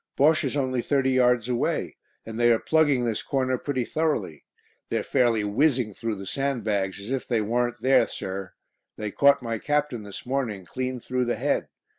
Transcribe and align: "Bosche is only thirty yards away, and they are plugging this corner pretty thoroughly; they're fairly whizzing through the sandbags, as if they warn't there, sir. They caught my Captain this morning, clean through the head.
"Bosche 0.17 0.45
is 0.45 0.57
only 0.57 0.81
thirty 0.81 1.11
yards 1.11 1.47
away, 1.47 1.95
and 2.25 2.39
they 2.39 2.51
are 2.51 2.57
plugging 2.57 3.05
this 3.05 3.21
corner 3.21 3.55
pretty 3.59 3.85
thoroughly; 3.85 4.43
they're 4.89 5.03
fairly 5.03 5.43
whizzing 5.43 5.93
through 5.93 6.15
the 6.15 6.25
sandbags, 6.25 6.99
as 6.99 7.11
if 7.11 7.27
they 7.27 7.39
warn't 7.39 7.83
there, 7.83 8.07
sir. 8.07 8.53
They 8.97 9.11
caught 9.11 9.43
my 9.43 9.59
Captain 9.59 10.01
this 10.01 10.25
morning, 10.25 10.65
clean 10.65 10.99
through 10.99 11.25
the 11.25 11.35
head. 11.35 11.67